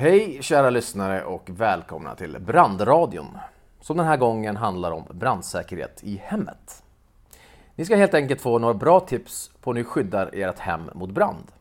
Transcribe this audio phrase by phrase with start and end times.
[0.00, 3.38] Hej kära lyssnare och välkomna till Brandradion
[3.80, 6.82] som den här gången handlar om brandsäkerhet i hemmet.
[7.74, 11.10] Ni ska helt enkelt få några bra tips på hur ni skyddar ert hem mot
[11.10, 11.52] brand.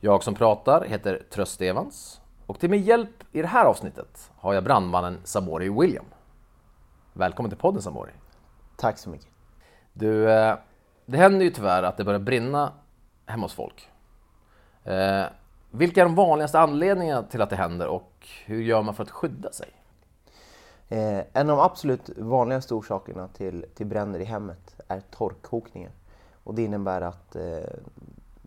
[0.00, 4.54] Jag som pratar heter Tröst Evans och till min hjälp i det här avsnittet har
[4.54, 6.06] jag brandmannen Samori William.
[7.12, 8.12] Välkommen till podden Samori.
[8.76, 9.28] Tack så mycket.
[9.92, 10.56] Du, eh,
[11.06, 12.72] det händer ju tyvärr att det börjar brinna
[13.26, 13.88] hemma hos folk.
[15.74, 19.10] Vilka är de vanligaste anledningarna till att det händer och hur gör man för att
[19.10, 19.68] skydda sig?
[20.88, 25.90] Eh, en av de absolut vanligaste orsakerna till, till bränder i hemmet är torrkokningen.
[26.44, 27.74] Och det innebär att eh,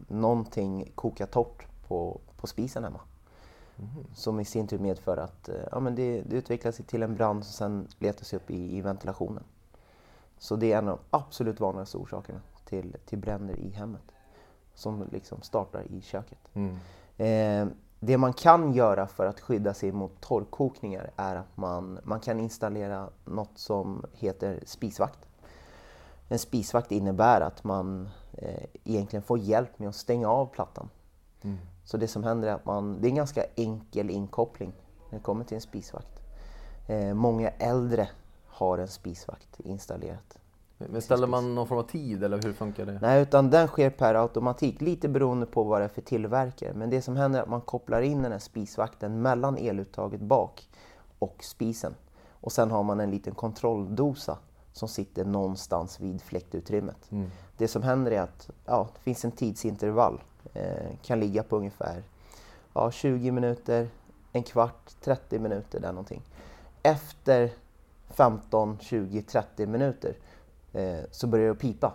[0.08, 3.00] någonting kokar torrt på, på spisen hemma.
[3.78, 4.06] Mm.
[4.14, 7.16] Som i sin tur medför att eh, ja, men det, det utvecklar sig till en
[7.16, 9.44] brand som sen letar sig upp i, i ventilationen.
[10.38, 14.12] Så det är en av de absolut vanligaste orsakerna till, till bränder i hemmet.
[14.74, 16.40] Som liksom startar i köket.
[16.54, 16.78] Mm.
[17.18, 17.68] Eh,
[18.00, 22.40] det man kan göra för att skydda sig mot torrkokningar är att man, man kan
[22.40, 25.20] installera något som heter spisvakt.
[26.28, 30.90] En spisvakt innebär att man eh, egentligen får hjälp med att stänga av plattan.
[31.42, 31.58] Mm.
[31.84, 34.74] Så det som händer är att man, det är en ganska enkel inkoppling
[35.10, 36.22] när det kommer till en spisvakt.
[36.88, 38.10] Eh, många äldre
[38.48, 40.38] har en spisvakt installerat.
[40.78, 43.00] Men ställer man någon form av tid eller hur funkar det?
[43.02, 46.74] Nej, utan den sker per automatik, lite beroende på vad det är för tillverkare.
[46.74, 50.70] Men det som händer är att man kopplar in den här spisvakten mellan eluttaget bak
[51.20, 51.96] och spisen.
[52.32, 54.38] Och sen har man en liten kontrolldosa
[54.74, 57.12] som sitter någonstans vid fläktutrymmet.
[57.12, 57.32] Mm.
[57.58, 60.22] Det som händer är att ja, det finns en tidsintervall,
[60.54, 62.04] eh, kan ligga på ungefär
[62.74, 63.90] ja, 20 minuter,
[64.32, 66.22] en kvart, 30 minuter där någonting.
[66.84, 67.50] Efter
[68.10, 70.16] 15, 20, 30 minuter
[71.12, 71.94] så börjar det pipa.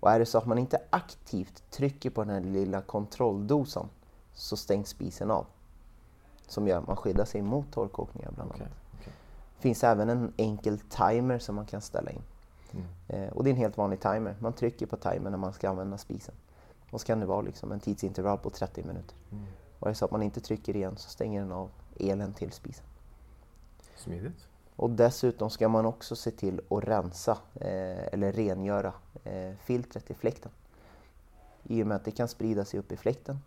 [0.00, 3.88] Och är det så att man inte aktivt trycker på den här lilla kontrolldosan
[4.34, 5.46] så stängs spisen av.
[6.46, 8.60] Som gör att man skyddar sig mot torrkokningar bland annat.
[8.60, 9.12] Okay, okay.
[9.58, 12.22] Finns även en enkel timer som man kan ställa in.
[12.72, 12.86] Mm.
[13.08, 14.36] Eh, och det är en helt vanlig timer.
[14.38, 16.34] Man trycker på timern när man ska använda spisen.
[16.90, 19.16] Och så kan det vara liksom en tidsintervall på 30 minuter.
[19.30, 19.44] Mm.
[19.78, 21.70] Och är det så att man inte trycker igen så stänger den av
[22.00, 22.84] elen till spisen.
[23.96, 24.48] Smidigt.
[24.76, 28.92] Och dessutom ska man också se till att rensa eh, eller rengöra
[29.24, 30.50] eh, filtret i fläkten.
[31.64, 33.38] I och med att det kan sprida sig upp i fläkten.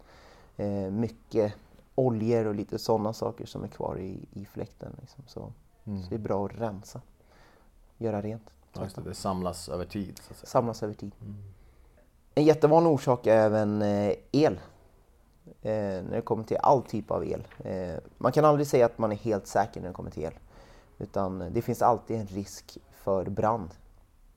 [0.57, 1.53] Eh, mycket
[1.95, 4.95] oljor och lite sådana saker som är kvar i, i fläkten.
[5.01, 5.23] Liksom.
[5.27, 5.51] Så,
[5.85, 6.03] mm.
[6.03, 7.01] så, det är bra att rensa,
[7.97, 8.51] göra rent.
[8.73, 10.19] Ja, det, det, samlas över tid.
[10.43, 11.11] Samlas över tid.
[11.21, 11.35] Mm.
[12.35, 14.59] En jättevanlig orsak är även eh, el.
[15.61, 15.71] Eh,
[16.03, 17.47] när det kommer till all typ av el.
[17.59, 20.33] Eh, man kan aldrig säga att man är helt säker när det kommer till el.
[20.97, 23.69] Utan det finns alltid en risk för brand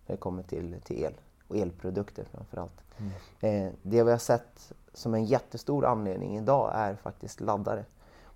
[0.07, 1.15] när det kommer till, till el
[1.49, 2.81] och elprodukter framförallt.
[2.97, 3.13] Mm.
[3.41, 7.85] Eh, det vi har sett som en jättestor anledning idag är faktiskt laddare.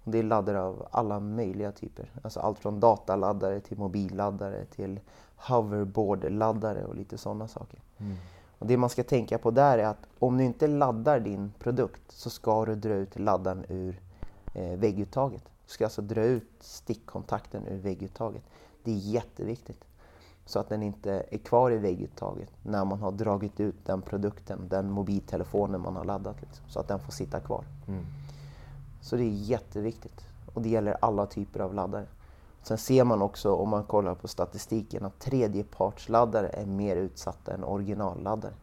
[0.05, 2.11] Och det är laddare av alla möjliga typer.
[2.23, 5.01] Alltså allt från dataladdare till mobilladdare till
[5.37, 7.81] hoverboard-laddare och lite sådana saker.
[7.99, 8.17] Mm.
[8.59, 12.03] Och det man ska tänka på där är att om du inte laddar din produkt
[12.09, 14.01] så ska du dra ut laddaren ur
[14.55, 15.43] eh, vägguttaget.
[15.73, 18.43] Ska alltså dra ut stickkontakten ur vägguttaget.
[18.85, 19.85] Det är jätteviktigt.
[20.45, 24.69] Så att den inte är kvar i vägguttaget när man har dragit ut den produkten,
[24.69, 26.41] den mobiltelefonen man har laddat.
[26.41, 27.65] Liksom, så att den får sitta kvar.
[27.89, 28.05] Mm.
[29.01, 30.21] Så det är jätteviktigt.
[30.55, 32.07] Och det gäller alla typer av laddare.
[32.63, 37.65] Sen ser man också om man kollar på statistiken att tredjepartsladdare är mer utsatta än
[37.65, 38.55] originalladdare.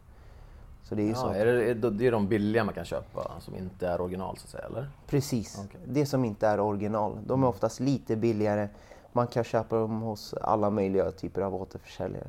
[0.90, 1.28] Så det är ju ja, så.
[1.28, 4.50] Är det, det är de billiga man kan köpa som inte är original så att
[4.50, 4.90] säga, eller?
[5.06, 5.80] Precis, okay.
[5.86, 7.18] det som inte är original.
[7.26, 8.68] De är oftast lite billigare.
[9.12, 12.28] Man kan köpa dem hos alla möjliga typer av återförsäljare.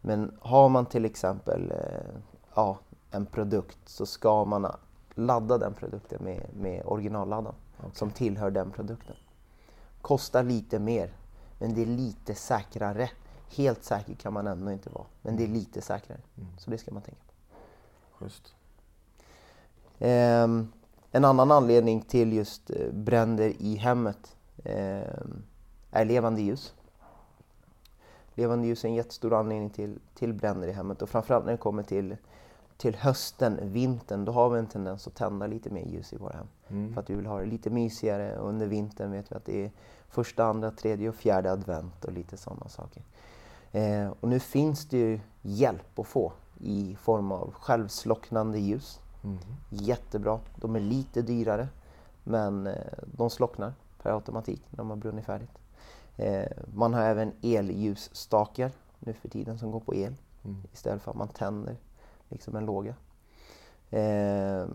[0.00, 2.20] Men har man till exempel eh,
[2.54, 2.78] ja,
[3.10, 4.66] en produkt så ska man
[5.14, 7.90] ladda den produkten med, med originalladdaren okay.
[7.94, 9.16] som tillhör den produkten.
[10.00, 11.10] Kostar lite mer,
[11.58, 13.10] men det är lite säkrare.
[13.56, 16.20] Helt säker kan man ändå inte vara, men det är lite säkrare.
[16.36, 16.48] Mm.
[16.58, 17.25] Så det ska man tänka på.
[18.20, 18.54] Just.
[19.98, 20.48] Eh,
[21.12, 25.24] en annan anledning till just eh, bränder i hemmet eh,
[25.90, 26.74] är levande ljus.
[28.34, 31.58] Levande ljus är en jättestor anledning till, till bränder i hemmet och framförallt när det
[31.58, 32.16] kommer till,
[32.76, 36.32] till hösten, vintern, då har vi en tendens att tända lite mer ljus i våra
[36.32, 36.46] hem.
[36.68, 36.94] Mm.
[36.94, 39.64] För att vi vill ha det lite mysigare och under vintern vet vi att det
[39.64, 39.70] är
[40.08, 43.02] första, andra, tredje och fjärde advent och lite sådana saker.
[43.72, 49.00] Eh, och nu finns det ju hjälp att få i form av självslocknande ljus.
[49.24, 49.38] Mm.
[49.70, 50.40] Jättebra.
[50.56, 51.68] De är lite dyrare
[52.24, 52.74] men eh,
[53.06, 53.72] de slocknar
[54.02, 55.58] per automatik när har brunnit färdigt.
[56.16, 60.14] Eh, man har även elljusstakar nu för tiden som går på el
[60.44, 60.62] mm.
[60.72, 61.76] istället för att man tänder
[62.28, 62.94] liksom en låga.
[63.90, 64.66] Eh,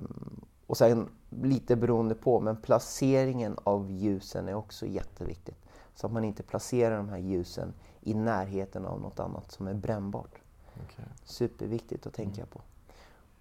[0.68, 5.58] och sen lite beroende på, men placeringen av ljusen är också jätteviktigt.
[5.96, 9.74] Så att man inte placerar de här ljusen i närheten av något annat som är
[9.74, 10.42] brännbart.
[10.76, 11.06] Okay.
[11.24, 12.48] Superviktigt att tänka mm.
[12.48, 12.62] på.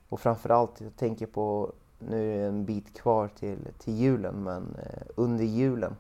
[0.09, 4.77] Och framförallt, jag tänker på, nu är det en bit kvar till, till julen, men
[4.77, 5.97] eh, under julen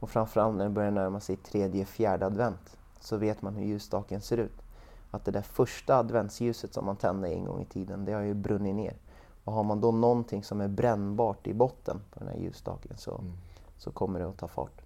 [0.00, 4.20] och framförallt när det börjar närma sig tredje, fjärde advent så vet man hur ljusstaken
[4.20, 4.62] ser ut.
[5.10, 8.34] Att det där första adventsljuset som man tände en gång i tiden, det har ju
[8.34, 8.96] brunnit ner.
[9.44, 13.18] Och har man då någonting som är brännbart i botten på den här ljusstaken så,
[13.18, 13.32] mm.
[13.78, 14.82] så kommer det att ta fart.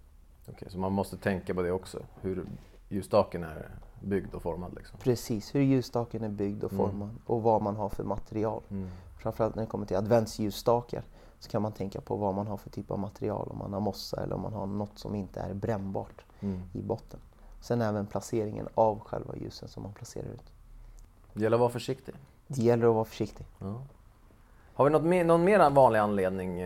[0.49, 2.47] Okej, så man måste tänka på det också, hur
[2.89, 4.75] ljusstaken är byggd och formad?
[4.75, 4.99] Liksom.
[4.99, 6.87] Precis, hur ljusstaken är byggd och mm.
[6.87, 7.23] formad mm.
[7.27, 8.63] och vad man har för material.
[8.71, 8.89] Mm.
[9.19, 11.03] Framförallt när det kommer till adventsljusstakar
[11.39, 13.81] så kan man tänka på vad man har för typ av material, om man har
[13.81, 16.63] mossa eller om man har något som inte är brännbart mm.
[16.73, 17.21] i botten.
[17.61, 20.53] Sen även placeringen av själva ljusen som man placerar ut.
[21.33, 22.15] Det gäller att vara försiktig.
[22.47, 23.47] Det gäller att vara försiktig.
[23.59, 23.83] Ja.
[24.75, 26.61] Har vi något mer, någon mer vanlig anledning?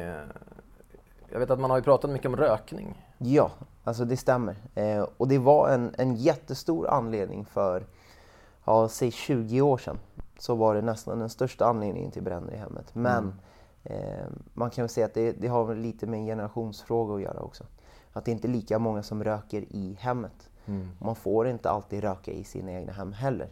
[1.29, 3.04] Jag vet att man har ju pratat mycket om rökning.
[3.27, 3.51] Ja,
[3.85, 4.57] alltså det stämmer.
[4.75, 7.87] Eh, och det var en, en jättestor anledning för,
[8.65, 9.99] ja, säg 20 år sedan.
[10.39, 12.95] Så var det nästan den största anledningen till bränder i hemmet.
[12.95, 13.33] Men
[13.85, 14.03] mm.
[14.03, 17.41] eh, man kan väl säga att det, det har lite med en generationsfråga att göra
[17.41, 17.65] också.
[18.13, 20.51] Att det inte är lika många som röker i hemmet.
[20.67, 20.89] Mm.
[20.99, 23.49] Man får inte alltid röka i sina egna hem heller.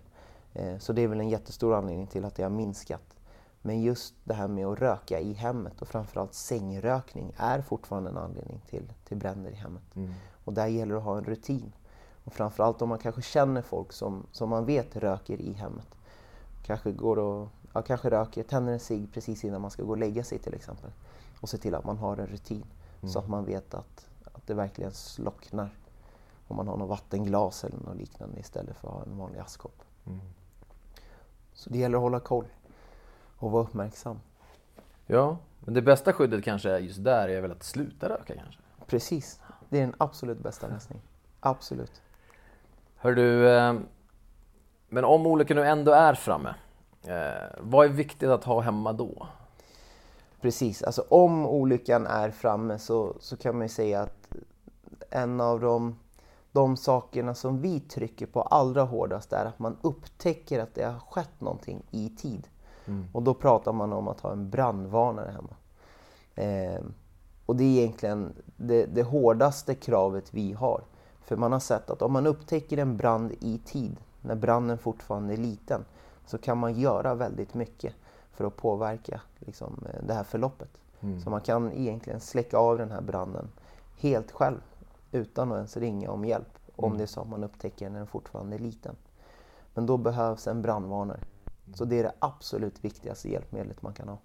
[0.53, 3.17] Eh, så det är väl en jättestor anledning till att det har minskat.
[3.63, 8.17] Men just det här med att röka i hemmet och framförallt sängrökning är fortfarande en
[8.17, 9.97] anledning till, till bränder i hemmet.
[9.97, 10.13] Mm.
[10.45, 11.73] Och där gäller det att ha en rutin.
[12.25, 15.89] Och framförallt om man kanske känner folk som, som man vet röker i hemmet.
[16.67, 19.99] Kanske går och, ja, kanske röker, tänder en cigg precis innan man ska gå och
[19.99, 20.91] lägga sig till exempel.
[21.41, 22.65] Och se till att man har en rutin
[23.01, 23.13] mm.
[23.13, 25.77] så att man vet att, att det verkligen slocknar.
[26.49, 29.83] Om man har något vattenglas eller något liknande istället för att ha en vanlig askkopp.
[30.07, 30.21] Mm.
[31.53, 32.47] Så det gäller att hålla koll
[33.43, 34.21] och vara uppmärksam.
[35.07, 38.61] Ja, men det bästa skyddet kanske är just där är väl att sluta röka kanske?
[38.87, 41.05] Precis, det är den absolut bästa lösningen.
[41.41, 42.03] Absolut.
[42.97, 43.75] Hör du, eh,
[44.89, 46.55] men om olyckan nu ändå är framme,
[47.07, 49.27] eh, vad är viktigt att ha hemma då?
[50.41, 54.29] Precis, alltså om olyckan är framme så, så kan man ju säga att
[55.11, 55.99] en av de,
[56.53, 61.01] de sakerna som vi trycker på allra hårdast är att man upptäcker att det har
[61.01, 62.49] skett någonting i tid.
[62.87, 63.07] Mm.
[63.13, 65.55] Och då pratar man om att ha en brandvarnare hemma.
[66.35, 66.83] Eh,
[67.47, 70.81] och det är egentligen det, det hårdaste kravet vi har.
[71.21, 75.35] För man har sett att om man upptäcker en brand i tid, när branden fortfarande
[75.35, 75.85] är liten,
[76.27, 77.95] så kan man göra väldigt mycket
[78.33, 80.71] för att påverka liksom, eh, det här förloppet.
[81.01, 81.21] Mm.
[81.21, 83.49] Så man kan egentligen släcka av den här branden
[83.99, 84.61] helt själv
[85.13, 86.99] utan att ens ringa om hjälp om mm.
[86.99, 88.97] det är så att man upptäcker när den fortfarande är liten.
[89.75, 91.21] Men då behövs en brandvarnare.
[91.75, 94.19] Så det är det absolut viktigaste hjälpmedlet man kan ha.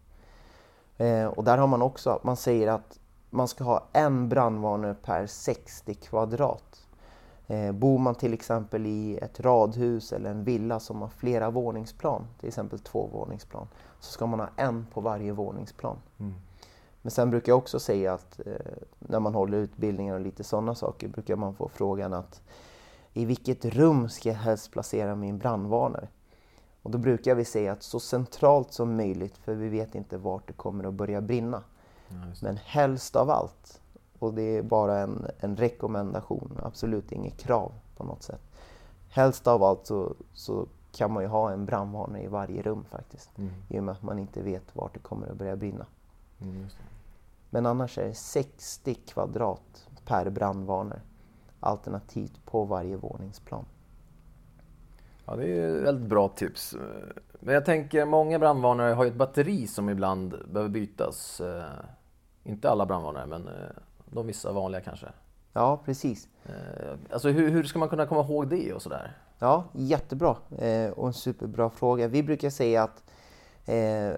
[1.06, 3.00] Eh, och där har man också, man säger att
[3.30, 6.88] man ska ha en brandvarnare per 60 kvadrat.
[7.48, 12.28] Eh, bor man till exempel i ett radhus eller en villa som har flera våningsplan,
[12.40, 13.68] till exempel två våningsplan,
[14.00, 15.98] så ska man ha en på varje våningsplan.
[16.20, 16.34] Mm.
[17.02, 18.54] Men sen brukar jag också säga att eh,
[19.00, 22.42] när man håller utbildningar och lite sådana saker brukar man få frågan att
[23.14, 26.08] i vilket rum ska jag helst placera min brandvarnare?
[26.88, 30.48] Och då brukar vi säga att så centralt som möjligt för vi vet inte vart
[30.48, 31.64] det kommer att börja brinna.
[32.08, 33.82] Ja, Men helst av allt,
[34.20, 38.42] och det är bara en, en rekommendation, absolut inget krav på något sätt.
[39.10, 43.38] Helst av allt så, så kan man ju ha en brandvarnare i varje rum faktiskt.
[43.38, 43.52] Mm.
[43.70, 45.86] I och med att man inte vet vart det kommer att börja brinna.
[46.42, 46.66] Mm,
[47.50, 51.02] Men annars är det 60 kvadrat per brandvarnare.
[51.60, 53.66] Alternativt på varje våningsplan.
[55.28, 56.76] Ja, det är ett väldigt bra tips.
[57.40, 61.42] Men jag tänker, många brandvarnare har ju ett batteri som ibland behöver bytas.
[61.42, 61.64] Eh,
[62.44, 63.54] inte alla brandvarnare, men eh,
[64.06, 65.08] de vissa vanliga kanske.
[65.54, 66.28] Ja, precis.
[66.46, 69.18] Eh, alltså hur, hur ska man kunna komma ihåg det och sådär?
[69.40, 70.36] Ja, jättebra
[70.96, 72.08] och en superbra fråga.
[72.08, 73.04] Vi brukar säga att
[73.66, 74.14] eh,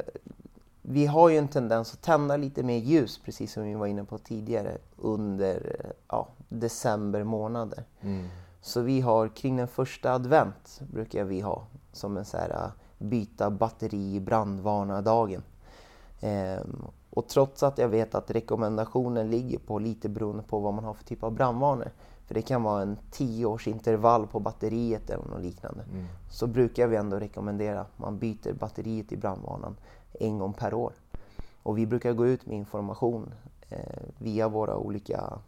[0.82, 4.04] vi har ju en tendens att tända lite mer ljus, precis som vi var inne
[4.04, 7.84] på tidigare, under ja, december månader.
[8.01, 8.28] Mm.
[8.62, 12.72] Så vi har kring den första advent brukar vi ha som en så här äh,
[12.98, 15.44] byta batteri brandvarnardagen.
[16.20, 20.84] Ehm, och trots att jag vet att rekommendationen ligger på lite beroende på vad man
[20.84, 21.92] har för typ av brandvarnare.
[22.25, 25.84] För det kan vara en tioårsintervall på batteriet eller något liknande.
[25.84, 26.06] Mm.
[26.32, 29.75] Så brukar vi ändå rekommendera att man byter batteriet i brandvarnaren
[30.20, 30.94] en gång per år.
[31.63, 33.34] Och vi brukar gå ut med information
[33.70, 35.39] eh, via våra olika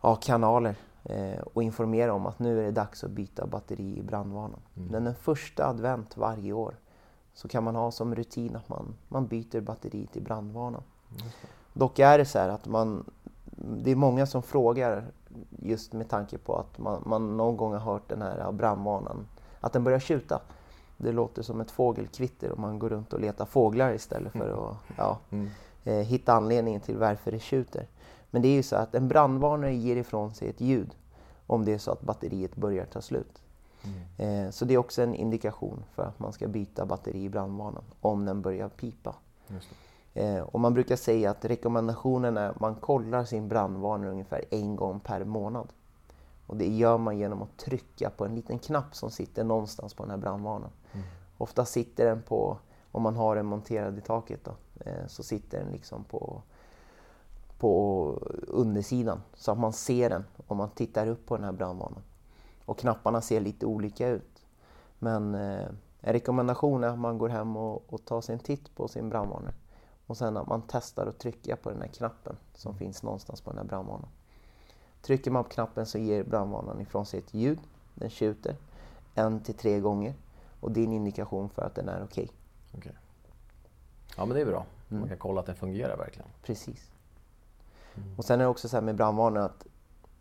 [0.00, 4.02] ja, kanaler eh, och informera om att nu är det dags att byta batteri i
[4.02, 4.60] brandvarnaren.
[4.76, 4.88] Mm.
[4.88, 6.74] Men den första advent varje år
[7.34, 10.84] så kan man ha som rutin att man, man byter batteriet i brandvarnaren.
[11.72, 13.10] Dock är det så här att man,
[13.82, 15.04] det är många som frågar
[15.62, 19.26] just med tanke på att man, man någon gång har hört den här brandvarnaren,
[19.60, 20.40] att den börjar tjuta.
[20.96, 24.76] Det låter som ett fågelkvitter och man går runt och letar fåglar istället för att
[24.96, 25.48] ja, Mm.
[25.84, 27.86] eh, hitta anledningen till varför det tjuter.
[28.32, 30.94] Men det är ju så att en brandvarnare ger ifrån sig ett ljud
[31.46, 33.42] om det är så att batteriet börjar ta slut.
[34.16, 37.84] Eh, så det är också en indikation för att man ska byta batteri i brandvarnaren
[38.00, 39.14] om den börjar pipa.
[40.14, 44.76] Eh, och man brukar säga att rekommendationen är att man kollar sin brandvarnare ungefär en
[44.76, 45.68] gång per månad.
[46.46, 50.02] Och det gör man genom att trycka på en liten knapp som sitter någonstans på
[50.02, 50.72] den här brandvarnaren.
[51.38, 52.58] Ofta sitter den på,
[52.92, 56.42] om man har den monterad i taket, då, eh, så sitter den liksom på,
[57.62, 62.02] på undersidan så att man ser den om man tittar upp på den här brandvarnaren.
[62.64, 64.44] Och knapparna ser lite olika ut.
[64.98, 65.66] Men eh,
[66.00, 69.08] en rekommendation är att man går hem och, och tar sig en titt på sin
[69.08, 69.54] brandvarnare.
[70.06, 73.50] Och sen att man testar att trycka på den här knappen som finns någonstans på
[73.50, 74.08] den här brandvarnaren.
[75.02, 77.58] Trycker man på knappen så ger brandvarnaren ifrån sig ett ljud.
[77.94, 78.56] Den tjuter
[79.14, 80.14] en till tre gånger.
[80.60, 82.28] Och det är en indikation för att den är okej.
[82.76, 82.92] Okej.
[84.16, 84.66] Ja men det är bra.
[84.88, 86.28] Man kan kolla att den fungerar verkligen.
[86.42, 86.92] Precis.
[88.16, 89.66] Och sen är det också så här med brandvarnare att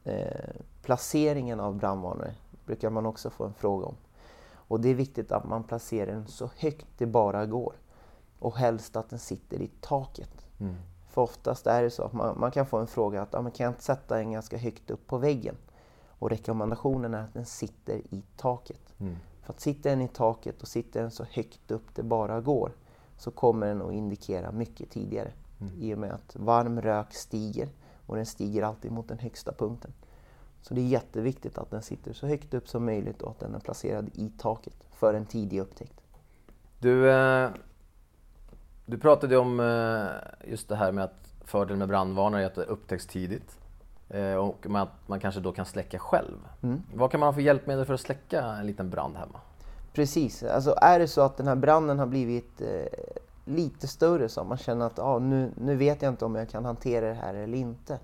[0.03, 2.35] eh, placeringen av brandvarnare
[2.65, 3.95] brukar man också få en fråga om.
[4.53, 7.73] Och det är viktigt att man placerar den så högt det bara går.
[8.39, 10.47] Och helst att den sitter i taket.
[11.09, 13.51] För oftast är det så att man, man kan få en fråga att ja, men
[13.51, 15.55] kan jag inte sätta den ganska högt upp på väggen?
[16.07, 18.93] Och rekommendationen är att den sitter i taket.
[19.41, 22.71] För att sitter den i taket och sitter den så högt upp det bara går
[23.17, 25.31] så kommer den att indikera mycket tidigare.
[25.79, 27.69] I och med att varm rök stiger
[28.05, 29.93] och den stiger alltid mot den högsta punkten.
[30.61, 33.55] Så det är jätteviktigt att den sitter så högt upp som möjligt och att den
[33.55, 36.01] är placerad i taket för en tidig upptäckt.
[36.79, 37.49] Du, eh,
[38.85, 42.63] du pratade om eh, just det här med att fördelen med brandvarnare är att det
[42.63, 43.57] upptäcks tidigt.
[44.09, 46.37] Eh, och med att man kanske då kan släcka själv.
[46.93, 49.39] Vad kan man ha för hjälpmedel för att släcka en liten brand hemma?
[49.93, 52.61] Precis, alltså är det så att den här branden har blivit
[53.45, 56.49] lite större så att man känner att ah, nu, nu vet jag inte om jag
[56.49, 57.99] kan hantera det här eller inte.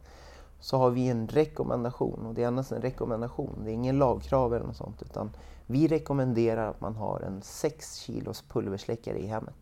[0.60, 4.56] Så har vi en rekommendation och det är endast en rekommendation, det är ingen lagkrav
[4.56, 5.32] eller något sånt utan
[5.70, 9.56] vi rekommenderar att man har en 6 kilos pulversläckare i hemmet.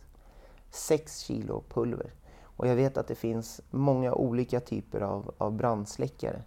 [0.72, 2.14] 6 kilo pulver.
[2.44, 6.42] Och jag vet att det finns många olika typer av, av brandsläckare.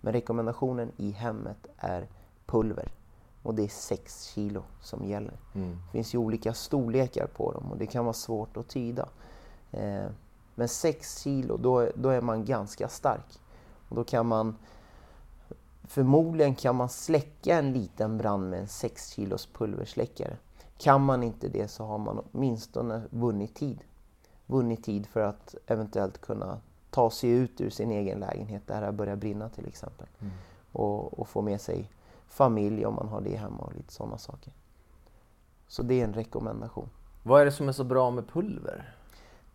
[0.00, 2.06] Men rekommendationen i hemmet är
[2.46, 2.92] pulver.
[3.42, 5.34] Och det är 6 kilo som gäller.
[5.84, 9.08] Det finns ju olika storlekar på dem och det kan vara svårt att tyda.
[9.70, 10.06] Eh,
[10.54, 13.40] men 6 kilo, då, då är man ganska stark.
[13.88, 14.56] Och då kan man
[15.84, 20.36] Förmodligen kan man släcka en liten brand med en 6 kilos pulversläckare.
[20.78, 23.84] Kan man inte det så har man åtminstone vunnit tid.
[24.46, 28.86] Vunnit tid för att eventuellt kunna ta sig ut ur sin egen lägenhet där det
[28.86, 30.06] har börjat brinna till exempel.
[30.72, 31.90] Och, och få med sig
[32.32, 34.52] familj om man har det hemma och lite sådana saker.
[35.66, 36.88] Så det är en rekommendation.
[37.22, 38.94] Vad är det som är så bra med pulver?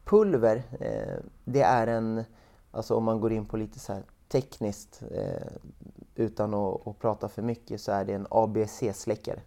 [0.03, 2.23] Pulver, eh, det är en,
[2.71, 5.47] alltså om man går in på lite så här tekniskt eh,
[6.15, 9.41] utan att, att prata för mycket så är det en ABC-släckare.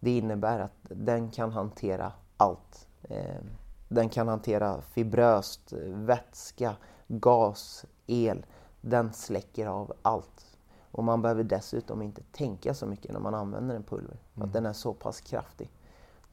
[0.00, 2.88] Det innebär att den kan hantera allt.
[3.02, 3.42] Eh,
[3.88, 6.76] den kan hantera fibröst, vätska,
[7.08, 8.46] gas, el.
[8.80, 10.51] Den släcker av allt.
[10.92, 14.16] Och man behöver dessutom inte tänka så mycket när man använder en pulver.
[14.34, 15.70] För att den är så pass kraftig.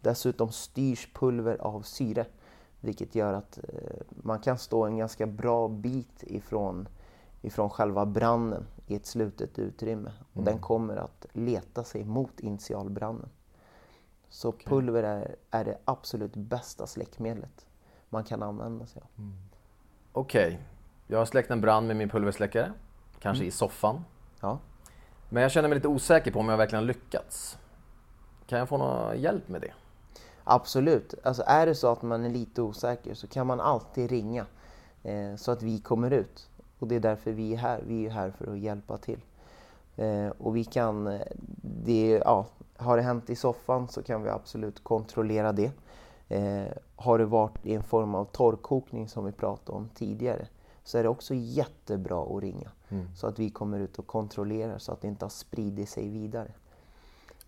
[0.02, 2.26] Dessutom styrs pulver av syre.
[2.82, 6.88] Vilket gör att eh, man kan stå en ganska bra bit ifrån,
[7.42, 10.12] ifrån själva branden i ett slutet utrymme.
[10.34, 13.30] Och den kommer att leta sig mot initialbranden.
[14.30, 17.66] Så pulver är, är det absolut bästa släckmedlet
[18.10, 19.10] man kan använda sig av.
[20.12, 20.60] Okej,
[21.08, 22.74] jag har släckt en brand med min pulversläckare.
[23.20, 24.04] Kanske i soffan.
[24.40, 24.60] Ja.
[25.30, 27.58] Men jag känner mig lite osäker på om jag verkligen har lyckats.
[28.48, 29.74] Kan jag få någon hjälp med det?
[30.44, 31.14] Absolut.
[31.24, 34.46] Alltså är det så att man är lite osäker så kan man alltid ringa
[35.04, 36.50] eh, så att vi kommer ut.
[36.80, 37.84] Och det är därför vi är här.
[37.88, 39.20] Vi är här för att hjälpa till.
[39.96, 41.22] Eh, och vi kan, eh,
[41.62, 42.46] det, ja,
[42.78, 45.72] har det hänt i soffan så kan vi absolut kontrollera det.
[46.30, 50.48] Eh, har det varit i en form av torrkokning som vi pratade om tidigare
[50.90, 52.72] så är det också jättebra att ringa.
[53.16, 56.52] Så att vi kommer ut och kontrollerar så att det inte har spridit sig vidare.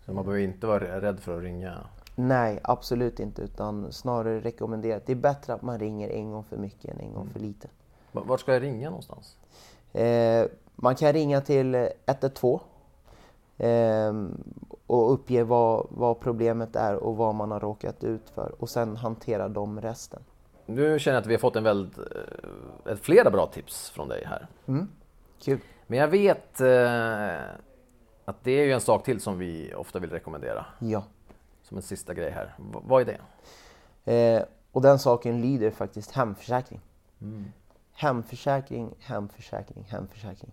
[0.04, 1.86] Så man behöver inte vara rädd för att ringa.
[2.14, 3.42] Nej, absolut inte.
[3.42, 5.06] Utan snarare rekommenderat.
[5.06, 7.68] Det är bättre att man ringer en gång för mycket än en gång för lite.
[8.12, 9.36] Vart ska jag ringa någonstans?
[9.92, 10.46] Eh,
[10.76, 12.60] man kan ringa till 112
[13.58, 14.12] eh,
[14.86, 18.96] och uppge vad, vad problemet är och vad man har råkat ut för och sen
[18.96, 20.22] hantera de resten.
[20.66, 24.08] Nu känner jag att vi har fått en väldigt, eh, ett flera bra tips från
[24.08, 24.46] dig här.
[24.68, 24.88] Mm.
[25.42, 25.58] Kul.
[25.86, 27.36] Men jag vet eh,
[28.24, 30.66] att det är ju en sak till som vi ofta vill rekommendera.
[30.78, 31.04] Ja.
[31.62, 32.54] Som en sista grej här.
[32.58, 33.20] V vad är det?
[34.12, 34.42] Eh,
[34.72, 36.80] och den saken lyder faktiskt hemförsäkring.
[37.92, 40.52] Hemförsäkring, hemförsäkring, hemförsäkring.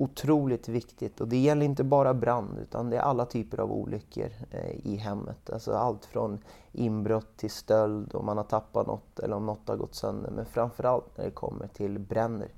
[0.00, 4.30] Otroligt viktigt och det gäller inte bara brand utan det är alla typer av olyckor
[4.50, 5.50] eh, i hemmet.
[5.50, 6.38] Alltså allt från
[6.72, 10.30] inbrott till stöld om man har tappat något eller om något har gått sönder.
[10.30, 12.48] Men framförallt när det kommer till bränder.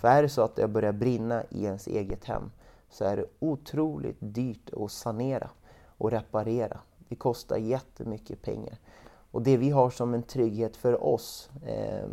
[0.00, 2.50] För är det så att det börjar brinna i ens eget hem
[2.90, 5.50] så är det otroligt dyrt att sanera
[5.98, 6.80] och reparera.
[7.08, 8.78] Det kostar jättemycket pengar.
[9.30, 12.08] Och det vi har som en trygghet för oss, eh,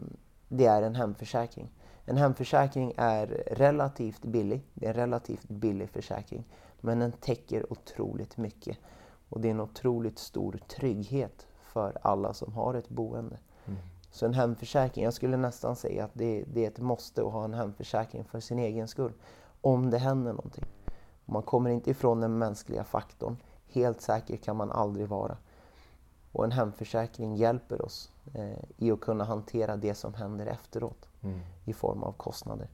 [0.47, 1.69] det är en hemförsäkring.
[2.05, 4.61] En hemförsäkring är relativt billig.
[4.73, 6.43] Det är en relativt billig försäkring.
[6.81, 8.77] Men den täcker otroligt mycket.
[9.29, 13.37] Och det är en otroligt stor trygghet för alla som har ett boende.
[14.11, 17.45] Så en hemförsäkring, jag skulle nästan säga att det, det är ett måste att ha
[17.45, 19.13] en hemförsäkring för sin egen skull.
[19.61, 20.65] Om det händer någonting.
[21.25, 23.37] Man kommer inte ifrån den mänskliga faktorn.
[23.67, 25.37] Helt säker kan man aldrig vara.
[26.31, 31.07] Och en hemförsäkring hjälper oss eh, i att kunna hantera det som händer efteråt
[31.65, 32.67] i form av kostnader.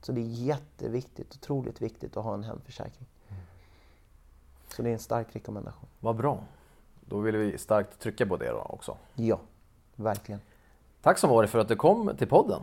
[0.00, 3.06] Så det är jätteviktigt, otroligt viktigt att ha en hemförsäkring.
[4.68, 5.88] Så det är en stark rekommendation.
[6.00, 6.40] Vad bra.
[7.00, 8.96] Då vill vi starkt trycka på det då också.
[9.14, 9.40] Ja,
[9.94, 10.40] verkligen.
[11.02, 12.60] Tack som varit för att du kom till podden.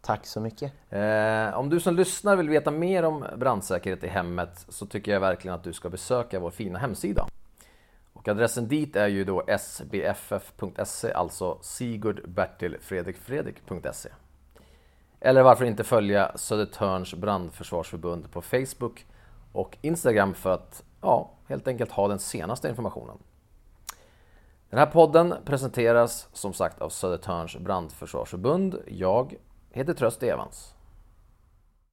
[0.00, 0.72] Tack så mycket.
[0.90, 5.20] Eh, om du som lyssnar vill veta mer om brandsäkerhet i hemmet så tycker jag
[5.20, 7.26] verkligen att du ska besöka vår fina hemsida.
[8.12, 14.08] Och adressen dit är ju då sbff.se, alltså sigurdbertilfredrikfredrik.se.
[15.20, 19.06] Eller varför inte följa Södertörns brandförsvarsförbund på Facebook
[19.52, 23.18] och Instagram för att ja, helt enkelt ha den senaste informationen.
[24.70, 28.78] Den här podden presenteras som sagt av Södertörns brandförsvarsförbund.
[28.86, 29.34] Jag
[29.70, 30.74] heter Tröst Evans.